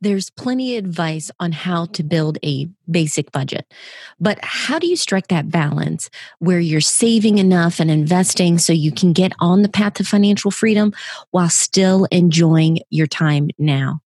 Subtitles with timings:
[0.00, 3.72] there's plenty of advice on how to build a basic budget.
[4.20, 8.92] But how do you strike that balance where you're saving enough and investing so you
[8.92, 10.92] can get on the path to financial freedom
[11.30, 14.00] while still enjoying your time now?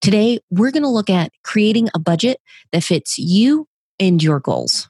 [0.00, 2.38] Today, we're going to look at creating a budget
[2.72, 3.68] that fits you
[3.98, 4.88] and your goals.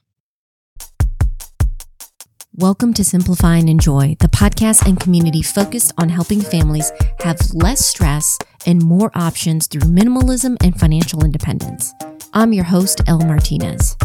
[2.59, 7.85] Welcome to Simplify and Enjoy, the podcast and community focused on helping families have less
[7.85, 11.93] stress and more options through minimalism and financial independence.
[12.33, 13.97] I'm your host, Elle Martinez.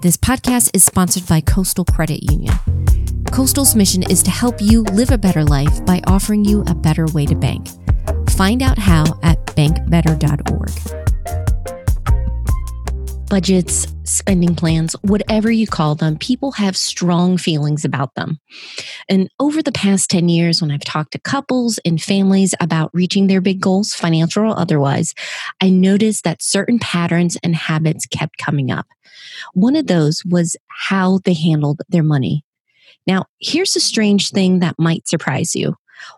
[0.00, 2.54] This podcast is sponsored by Coastal Credit Union.
[3.32, 7.06] Coastal's mission is to help you live a better life by offering you a better
[7.06, 7.66] way to bank.
[8.30, 11.11] Find out how at bankbetter.org
[13.32, 18.38] budgets, spending plans, whatever you call them, people have strong feelings about them.
[19.08, 23.28] And over the past 10 years, when I've talked to couples and families about reaching
[23.28, 25.14] their big goals, financial or otherwise,
[25.62, 28.84] I noticed that certain patterns and habits kept coming up.
[29.54, 32.44] One of those was how they handled their money.
[33.06, 35.74] Now, here's a strange thing that might surprise you.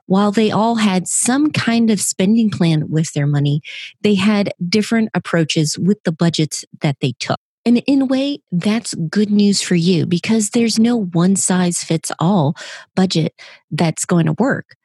[0.06, 3.60] While they all had some kind of spending plan with their money,
[4.02, 7.38] they had different approaches with the budgets that they took.
[7.66, 12.12] And in a way, that's good news for you because there's no one size fits
[12.18, 12.54] all
[12.94, 13.34] budget
[13.70, 14.76] that's going to work.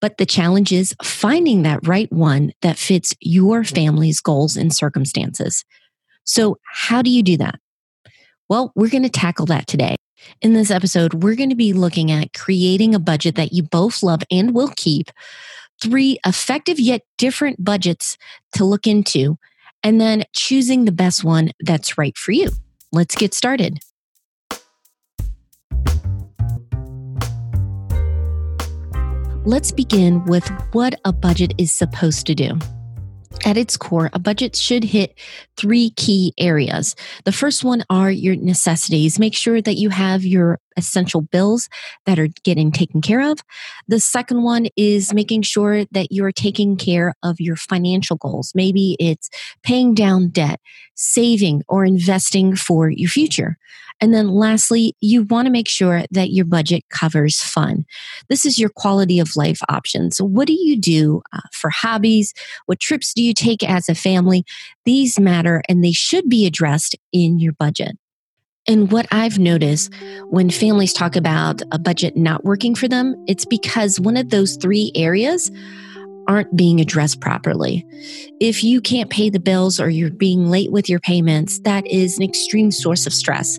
[0.00, 5.64] But the challenge is finding that right one that fits your family's goals and circumstances.
[6.24, 7.58] So, how do you do that?
[8.48, 9.96] Well, we're going to tackle that today.
[10.40, 14.02] In this episode, we're going to be looking at creating a budget that you both
[14.02, 15.10] love and will keep,
[15.82, 18.16] three effective yet different budgets
[18.52, 19.38] to look into,
[19.82, 22.50] and then choosing the best one that's right for you.
[22.92, 23.78] Let's get started.
[29.44, 32.58] Let's begin with what a budget is supposed to do.
[33.44, 35.18] At its core, a budget should hit
[35.56, 36.96] three key areas.
[37.24, 39.18] The first one are your necessities.
[39.18, 41.68] Make sure that you have your essential bills
[42.04, 43.38] that are getting taken care of.
[43.88, 48.52] The second one is making sure that you're taking care of your financial goals.
[48.54, 49.30] Maybe it's
[49.62, 50.60] paying down debt,
[50.94, 53.56] saving, or investing for your future.
[54.00, 57.86] And then lastly, you want to make sure that your budget covers fun.
[58.28, 60.18] This is your quality of life options.
[60.18, 62.34] So what do you do uh, for hobbies?
[62.66, 64.44] What trips do you take as a family?
[64.84, 67.96] These matter and they should be addressed in your budget.
[68.68, 69.92] And what I've noticed
[70.28, 74.56] when families talk about a budget not working for them, it's because one of those
[74.56, 75.52] three areas
[76.28, 77.86] aren't being addressed properly.
[78.40, 82.18] If you can't pay the bills or you're being late with your payments, that is
[82.18, 83.58] an extreme source of stress.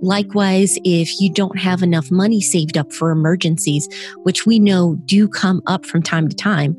[0.00, 3.88] Likewise, if you don't have enough money saved up for emergencies,
[4.22, 6.76] which we know do come up from time to time,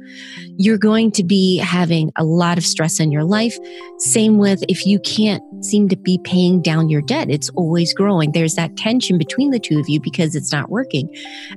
[0.57, 3.57] you're going to be having a lot of stress in your life.
[3.97, 8.31] Same with if you can't seem to be paying down your debt, it's always growing.
[8.31, 11.13] There's that tension between the two of you because it's not working.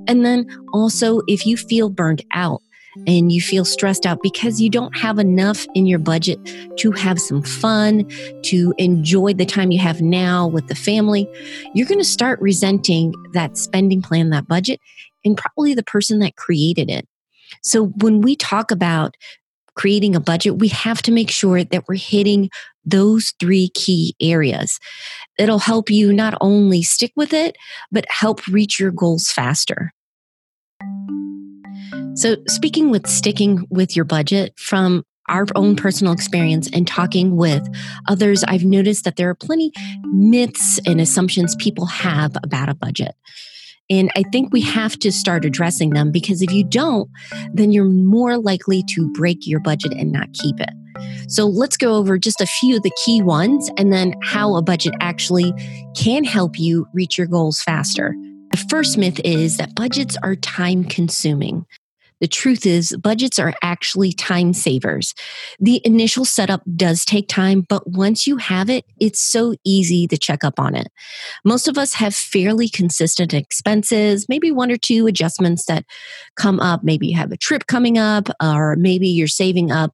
[0.07, 2.63] And then also, if you feel burned out,
[3.07, 6.39] and you feel stressed out because you don't have enough in your budget
[6.77, 8.09] to have some fun,
[8.43, 11.29] to enjoy the time you have now with the family,
[11.75, 14.81] you're going to start resenting that spending plan, that budget,
[15.25, 17.07] and probably the person that created it.
[17.63, 19.17] So when we talk about
[19.75, 22.51] creating a budget, we have to make sure that we're hitting
[22.85, 24.79] those three key areas.
[25.39, 27.57] It'll help you not only stick with it,
[27.91, 29.93] but help reach your goals faster.
[32.15, 37.67] So, speaking with sticking with your budget from our own personal experience and talking with
[38.07, 39.73] others, I've noticed that there are plenty
[40.05, 43.15] myths and assumptions people have about a budget.
[43.89, 47.11] And I think we have to start addressing them because if you don't,
[47.53, 50.71] then you're more likely to break your budget and not keep it.
[51.29, 54.63] So let's go over just a few of the key ones and then how a
[54.63, 55.53] budget actually
[55.97, 58.15] can help you reach your goals faster.
[58.51, 61.65] The first myth is that budgets are time consuming.
[62.23, 65.13] The truth is, budgets are actually time savers.
[65.59, 70.17] The initial setup does take time, but once you have it, it's so easy to
[70.17, 70.87] check up on it.
[71.45, 75.85] Most of us have fairly consistent expenses, maybe one or two adjustments that
[76.37, 76.85] come up.
[76.85, 79.93] Maybe you have a trip coming up, or maybe you're saving up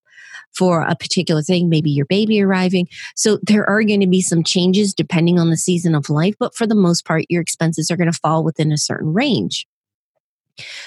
[0.54, 2.88] for a particular thing, maybe your baby arriving.
[3.16, 6.54] So there are going to be some changes depending on the season of life, but
[6.54, 9.66] for the most part, your expenses are going to fall within a certain range.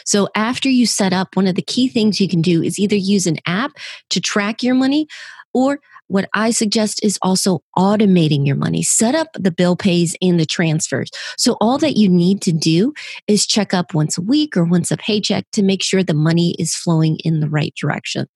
[0.06, 2.95] So after you set up, one of the key things you can do is either
[2.95, 3.71] use an app
[4.09, 5.07] to track your money
[5.53, 8.83] Or what I suggest is also automating your money.
[8.83, 11.09] Set up the bill pays and the transfers.
[11.38, 12.94] So all that you need to do
[13.27, 16.56] is check up once a week or once a paycheck to make sure the money
[16.59, 18.27] is flowing in the right direction.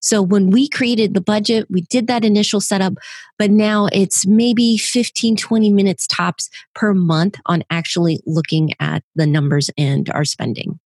[0.00, 2.94] So when we created the budget, we did that initial setup,
[3.38, 9.26] but now it's maybe 15, 20 minutes tops per month on actually looking at the
[9.26, 10.80] numbers and our spending.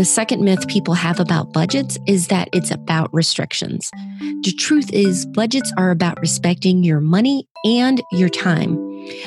[0.00, 3.90] The second myth people have about budgets is that it's about restrictions.
[4.44, 8.76] The truth is, budgets are about respecting your money and your time.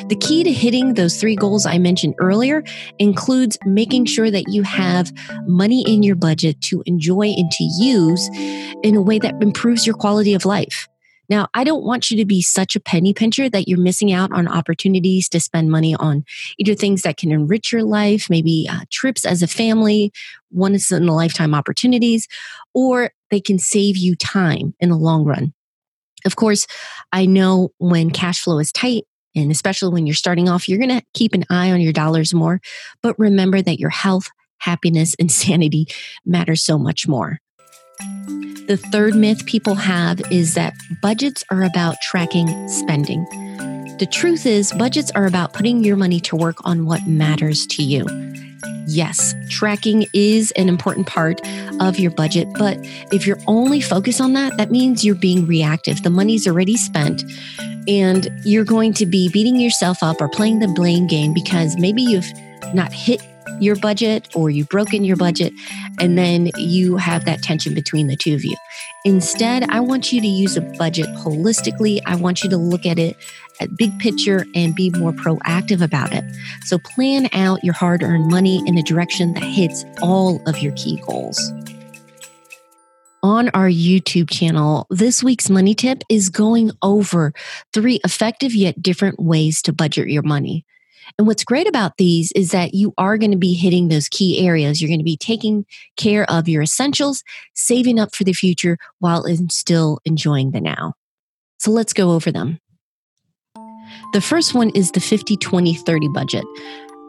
[0.07, 2.63] The key to hitting those three goals I mentioned earlier
[2.97, 5.13] includes making sure that you have
[5.45, 8.27] money in your budget to enjoy and to use
[8.81, 10.89] in a way that improves your quality of life.
[11.29, 14.31] Now, I don't want you to be such a penny pincher that you're missing out
[14.31, 16.25] on opportunities to spend money on
[16.57, 20.11] either things that can enrich your life, maybe uh, trips as a family,
[20.51, 22.27] once in a lifetime opportunities,
[22.73, 25.53] or they can save you time in the long run.
[26.25, 26.67] Of course,
[27.11, 29.05] I know when cash flow is tight,
[29.35, 32.33] and especially when you're starting off, you're going to keep an eye on your dollars
[32.33, 32.61] more.
[33.01, 34.29] But remember that your health,
[34.59, 35.87] happiness, and sanity
[36.25, 37.39] matter so much more.
[38.67, 43.25] The third myth people have is that budgets are about tracking spending.
[43.99, 47.83] The truth is, budgets are about putting your money to work on what matters to
[47.83, 48.05] you.
[48.87, 51.41] Yes, tracking is an important part
[51.79, 52.77] of your budget, but
[53.11, 56.01] if you're only focused on that, that means you're being reactive.
[56.03, 57.23] The money's already spent,
[57.87, 62.01] and you're going to be beating yourself up or playing the blame game because maybe
[62.01, 62.31] you've
[62.73, 63.21] not hit
[63.59, 65.53] your budget or you've broken your budget,
[65.99, 68.55] and then you have that tension between the two of you.
[69.05, 71.99] Instead, I want you to use a budget holistically.
[72.05, 73.17] I want you to look at it
[73.59, 76.23] at big picture and be more proactive about it.
[76.65, 80.71] So plan out your hard earned money in a direction that hits all of your
[80.73, 81.39] key goals.
[83.21, 87.33] On our YouTube channel, this week's money tip is going over
[87.71, 90.65] three effective yet different ways to budget your money.
[91.17, 94.45] And what's great about these is that you are going to be hitting those key
[94.45, 94.81] areas.
[94.81, 95.65] You're going to be taking
[95.97, 97.23] care of your essentials,
[97.53, 100.93] saving up for the future while still enjoying the now.
[101.59, 102.59] So let's go over them.
[104.13, 106.45] The first one is the 50 20 30 budget.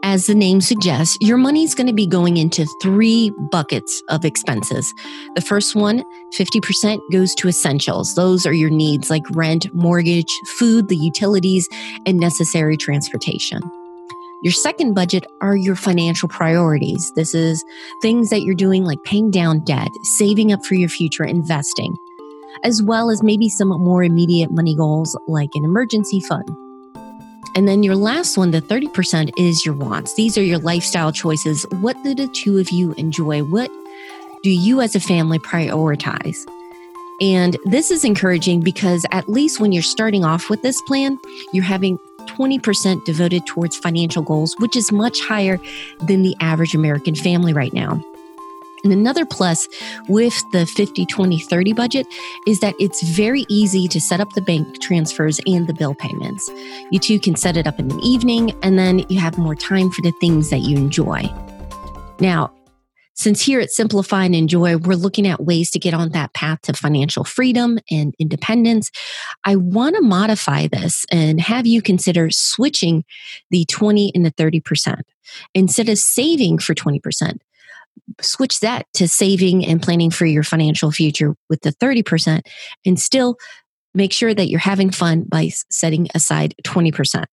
[0.03, 4.23] As the name suggests, your money is going to be going into three buckets of
[4.23, 4.93] expenses.
[5.33, 6.03] The first one,
[6.37, 8.13] 50% goes to essentials.
[8.13, 11.67] Those are your needs like rent, mortgage, food, the utilities,
[12.05, 13.61] and necessary transportation.
[14.43, 17.11] Your second budget are your financial priorities.
[17.15, 17.63] This is
[18.01, 21.95] things that you're doing like paying down debt, saving up for your future, investing,
[22.63, 26.47] as well as maybe some more immediate money goals like an emergency fund.
[27.55, 30.13] And then your last one, the 30%, is your wants.
[30.15, 31.65] These are your lifestyle choices.
[31.79, 33.43] What do the two of you enjoy?
[33.43, 33.71] What
[34.43, 36.45] do you as a family prioritize?
[37.21, 41.17] And this is encouraging because at least when you're starting off with this plan,
[41.53, 41.97] you're having
[42.37, 45.59] 20% devoted towards financial goals, which is much higher
[46.01, 48.01] than the average American family right now.
[48.83, 49.67] And another plus
[50.07, 52.07] with the 50, 20, 30 budget
[52.45, 56.47] is that it's very easy to set up the bank transfers and the bill payments.
[56.91, 59.89] You two can set it up in the evening and then you have more time
[59.89, 61.23] for the things that you enjoy.
[62.19, 62.51] Now,
[63.15, 66.61] since here at Simplify and Enjoy, we're looking at ways to get on that path
[66.63, 68.91] to financial freedom and independence.
[69.45, 73.05] I want to modify this and have you consider switching
[73.51, 75.01] the 20 and the 30%.
[75.53, 77.39] Instead of saving for 20%,
[78.21, 82.41] switch that to saving and planning for your financial future with the 30%
[82.85, 83.37] and still
[83.93, 87.25] make sure that you're having fun by setting aside 20%.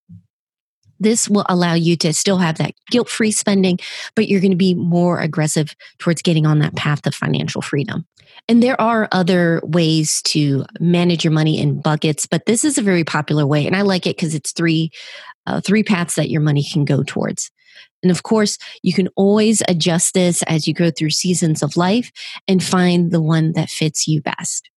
[1.02, 3.78] This will allow you to still have that guilt free spending,
[4.14, 8.06] but you're going to be more aggressive towards getting on that path of financial freedom.
[8.48, 12.82] And there are other ways to manage your money in buckets, but this is a
[12.82, 13.66] very popular way.
[13.66, 14.90] And I like it because it's three,
[15.46, 17.50] uh, three paths that your money can go towards.
[18.04, 22.12] And of course, you can always adjust this as you go through seasons of life
[22.46, 24.70] and find the one that fits you best.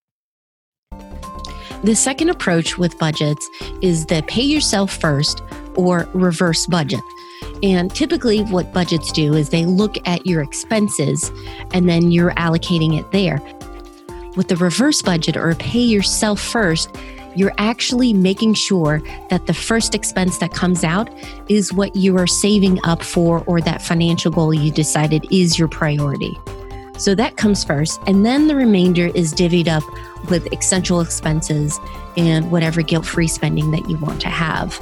[1.83, 3.47] The second approach with budgets
[3.83, 5.41] is the pay yourself first
[5.75, 7.01] or reverse budget.
[7.63, 11.31] And typically, what budgets do is they look at your expenses
[11.73, 13.41] and then you're allocating it there.
[14.35, 16.89] With the reverse budget or pay yourself first,
[17.35, 21.09] you're actually making sure that the first expense that comes out
[21.49, 25.67] is what you are saving up for or that financial goal you decided is your
[25.67, 26.37] priority.
[26.97, 28.01] So that comes first.
[28.07, 29.83] And then the remainder is divvied up
[30.29, 31.77] with essential expenses
[32.15, 34.79] and whatever guilt free spending that you want to have.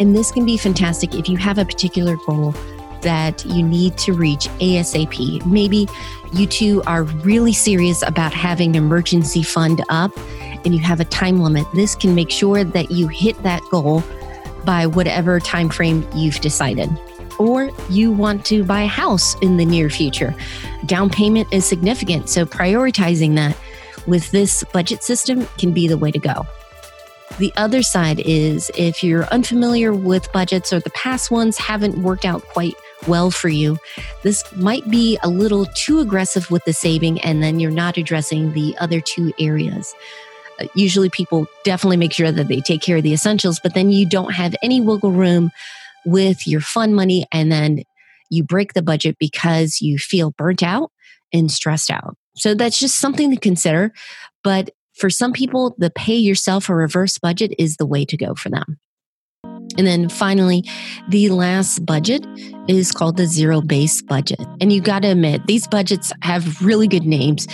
[0.00, 2.54] And this can be fantastic if you have a particular goal
[3.02, 5.44] that you need to reach ASAP.
[5.46, 5.86] Maybe
[6.32, 10.12] you two are really serious about having an emergency fund up
[10.64, 14.02] and you have a time limit, this can make sure that you hit that goal
[14.64, 16.90] by whatever time frame you've decided.
[17.38, 20.34] Or you want to buy a house in the near future.
[20.84, 23.56] Down payment is significant, so prioritizing that
[24.06, 26.46] with this budget system can be the way to go.
[27.40, 32.26] The other side is if you're unfamiliar with budgets or the past ones haven't worked
[32.26, 32.74] out quite
[33.08, 33.78] well for you,
[34.22, 38.52] this might be a little too aggressive with the saving, and then you're not addressing
[38.52, 39.94] the other two areas.
[40.60, 43.90] Uh, usually, people definitely make sure that they take care of the essentials, but then
[43.90, 45.50] you don't have any wiggle room
[46.04, 47.84] with your fun money, and then
[48.28, 50.92] you break the budget because you feel burnt out
[51.32, 52.18] and stressed out.
[52.36, 53.94] So that's just something to consider.
[54.44, 54.68] But
[55.00, 58.50] for some people, the pay yourself a reverse budget is the way to go for
[58.50, 58.78] them.
[59.78, 60.64] And then finally,
[61.08, 62.26] the last budget
[62.68, 64.40] is called the zero base budget.
[64.60, 67.46] And you got to admit, these budgets have really good names.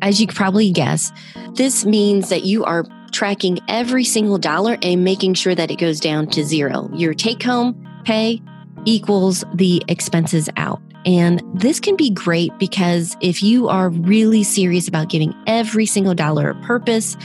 [0.00, 1.10] As you probably guess,
[1.54, 5.98] this means that you are tracking every single dollar and making sure that it goes
[5.98, 6.88] down to zero.
[6.94, 8.40] Your take home pay
[8.84, 10.80] equals the expenses out.
[11.04, 16.14] And this can be great because if you are really serious about giving every single
[16.14, 17.16] dollar a purpose,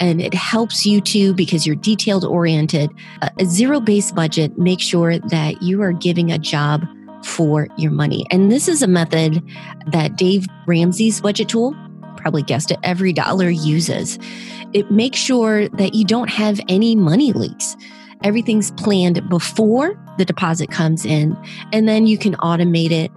[0.00, 2.90] and it helps you too because you're detailed oriented,
[3.38, 6.84] a zero based budget makes sure that you are giving a job
[7.24, 8.26] for your money.
[8.30, 9.42] And this is a method
[9.86, 11.74] that Dave Ramsey's budget tool,
[12.16, 14.18] probably guessed it, EveryDollar uses.
[14.72, 17.76] It makes sure that you don't have any money leaks.
[18.22, 21.36] Everything's planned before the deposit comes in,
[21.72, 23.10] and then you can automate it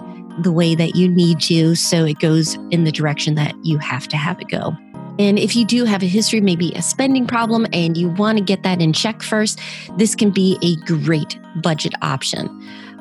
[0.44, 4.08] the way that you need to so it goes in the direction that you have
[4.08, 4.76] to have it go.
[5.20, 8.44] And if you do have a history, maybe a spending problem, and you want to
[8.44, 9.60] get that in check first,
[9.98, 12.48] this can be a great budget option.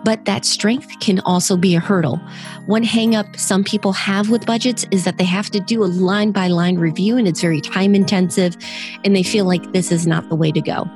[0.03, 2.17] But that strength can also be a hurdle.
[2.67, 6.31] One hangup some people have with budgets is that they have to do a line
[6.31, 8.57] by line review and it's very time intensive,
[9.05, 10.89] and they feel like this is not the way to go.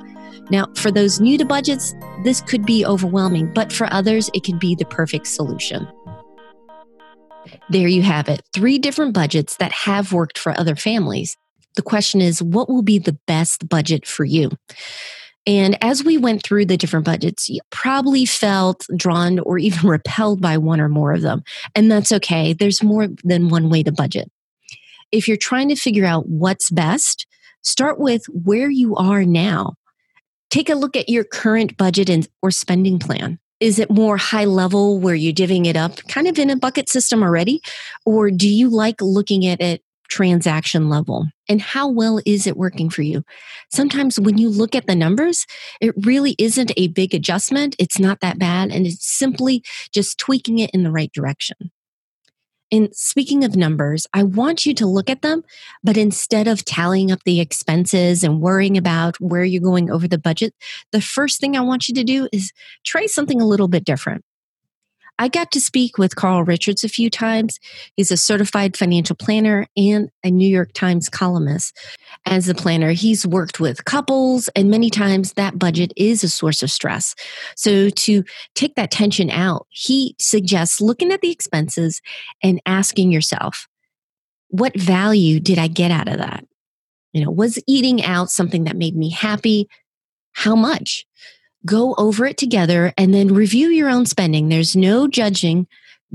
[0.51, 4.59] Now, for those new to budgets, this could be overwhelming, but for others, it can
[4.59, 5.87] be the perfect solution.
[7.69, 8.41] There you have it.
[8.53, 11.37] Three different budgets that have worked for other families.
[11.75, 14.51] The question is, what will be the best budget for you?
[15.47, 20.41] And as we went through the different budgets, you probably felt drawn or even repelled
[20.41, 21.43] by one or more of them.
[21.75, 22.53] And that's okay.
[22.53, 24.29] There's more than one way to budget.
[25.11, 27.25] If you're trying to figure out what's best,
[27.63, 29.75] start with where you are now.
[30.51, 33.39] Take a look at your current budget and, or spending plan.
[33.61, 36.89] Is it more high level where you're divvying it up kind of in a bucket
[36.89, 37.61] system already?
[38.05, 41.27] Or do you like looking at it transaction level?
[41.47, 43.23] And how well is it working for you?
[43.71, 45.45] Sometimes when you look at the numbers,
[45.79, 47.75] it really isn't a big adjustment.
[47.79, 48.71] It's not that bad.
[48.71, 51.71] And it's simply just tweaking it in the right direction.
[52.71, 55.43] And speaking of numbers, I want you to look at them,
[55.83, 60.17] but instead of tallying up the expenses and worrying about where you're going over the
[60.17, 60.53] budget,
[60.91, 62.53] the first thing I want you to do is
[62.85, 64.23] try something a little bit different.
[65.19, 67.59] I got to speak with Carl Richards a few times.
[67.95, 71.77] He's a certified financial planner and a New York Times columnist.
[72.25, 76.63] As a planner, he's worked with couples, and many times that budget is a source
[76.63, 77.13] of stress.
[77.55, 78.23] So, to
[78.55, 82.01] take that tension out, he suggests looking at the expenses
[82.41, 83.67] and asking yourself,
[84.49, 86.45] what value did I get out of that?
[87.13, 89.67] You know, was eating out something that made me happy?
[90.33, 91.05] How much?
[91.65, 94.49] Go over it together and then review your own spending.
[94.49, 95.67] There's no judging,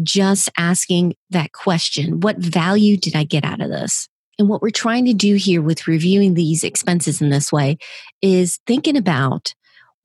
[0.02, 4.08] just asking that question What value did I get out of this?
[4.38, 7.78] And what we're trying to do here with reviewing these expenses in this way
[8.20, 9.54] is thinking about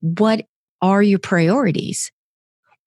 [0.00, 0.46] what
[0.80, 2.10] are your priorities?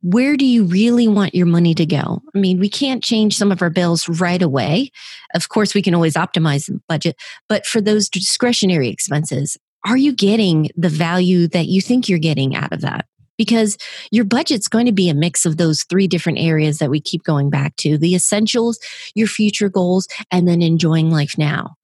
[0.02, 2.22] Where do you really want your money to go?
[2.36, 4.92] I mean, we can't change some of our bills right away.
[5.34, 7.16] Of course, we can always optimize the budget,
[7.48, 12.56] but for those discretionary expenses, are you getting the value that you think you're getting
[12.56, 13.06] out of that?
[13.38, 13.78] Because
[14.12, 17.24] your budget's going to be a mix of those three different areas that we keep
[17.24, 18.80] going back to the essentials,
[19.14, 21.76] your future goals, and then enjoying life now.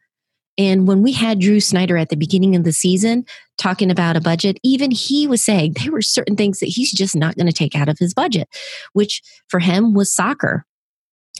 [0.57, 3.25] And when we had Drew Snyder at the beginning of the season
[3.57, 7.15] talking about a budget, even he was saying there were certain things that he's just
[7.15, 8.47] not going to take out of his budget,
[8.93, 10.65] which for him was soccer.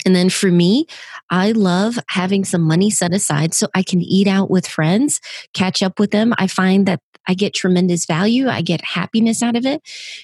[0.05, 0.87] And then for me,
[1.29, 5.19] I love having some money set aside so I can eat out with friends,
[5.53, 6.33] catch up with them.
[6.37, 8.47] I find that I get tremendous value.
[8.47, 9.81] I get happiness out of it.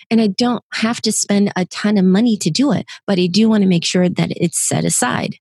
[0.09, 3.27] And I don't have to spend a ton of money to do it, but I
[3.27, 5.35] do want to make sure that it's set aside.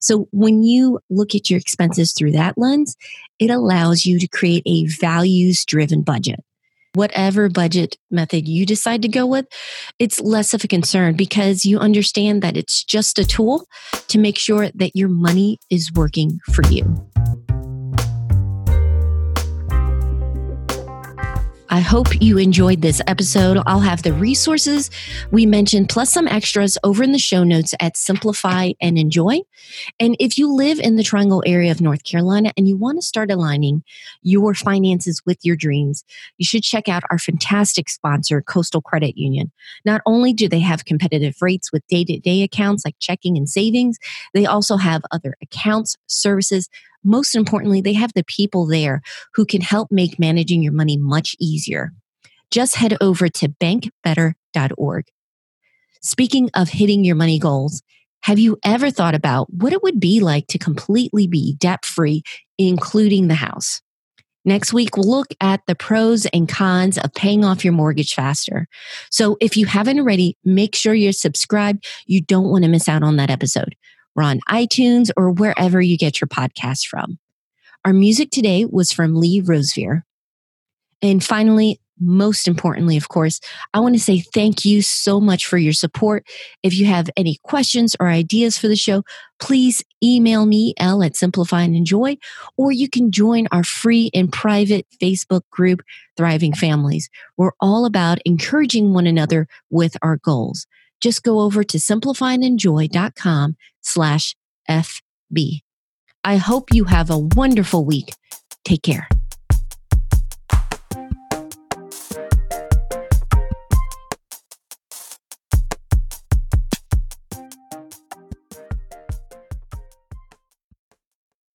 [0.00, 2.96] So when you look at your expenses through that lens,
[3.38, 6.40] it allows you to create a values driven budget
[6.94, 9.46] whatever budget method you decide to go with,
[9.98, 13.66] it's less of a concern because you understand that it's just a tool
[14.08, 17.11] to make sure that your money is working for you.
[21.72, 23.56] I hope you enjoyed this episode.
[23.66, 24.90] I'll have the resources
[25.30, 29.38] we mentioned plus some extras over in the show notes at Simplify and Enjoy.
[29.98, 33.02] And if you live in the Triangle area of North Carolina and you want to
[33.02, 33.84] start aligning
[34.20, 36.04] your finances with your dreams,
[36.36, 39.50] you should check out our fantastic sponsor, Coastal Credit Union.
[39.86, 43.48] Not only do they have competitive rates with day to day accounts like checking and
[43.48, 43.96] savings,
[44.34, 46.68] they also have other accounts, services,
[47.04, 49.02] most importantly, they have the people there
[49.34, 51.92] who can help make managing your money much easier.
[52.50, 55.04] Just head over to bankbetter.org.
[56.02, 57.82] Speaking of hitting your money goals,
[58.22, 62.22] have you ever thought about what it would be like to completely be debt free,
[62.58, 63.80] including the house?
[64.44, 68.66] Next week, we'll look at the pros and cons of paying off your mortgage faster.
[69.10, 71.86] So if you haven't already, make sure you're subscribed.
[72.06, 73.76] You don't want to miss out on that episode.
[74.14, 77.18] We're on iTunes or wherever you get your podcasts from.
[77.84, 80.04] Our music today was from Lee Rosevere.
[81.00, 83.40] And finally, most importantly, of course,
[83.74, 86.26] I want to say thank you so much for your support.
[86.62, 89.04] If you have any questions or ideas for the show,
[89.40, 92.16] please email me, L at Simplify and Enjoy,
[92.56, 95.82] or you can join our free and private Facebook group,
[96.16, 97.08] Thriving Families.
[97.36, 100.66] We're all about encouraging one another with our goals
[101.02, 104.36] just go over to simplifyandenjoy.com slash
[104.70, 105.60] FB.
[106.24, 108.14] I hope you have a wonderful week.
[108.64, 109.08] Take care.